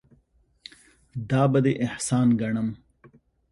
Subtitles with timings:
[1.29, 2.69] دا به دې احسان ګڼم.